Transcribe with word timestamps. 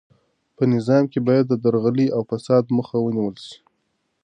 په 0.55 0.63
نظام 0.73 1.03
کې 1.11 1.19
باید 1.27 1.45
د 1.49 1.53
درغلۍ 1.65 2.07
او 2.15 2.21
فساد 2.29 2.63
مخه 2.77 2.95
ونیول 3.01 3.35
سي. 3.45 3.57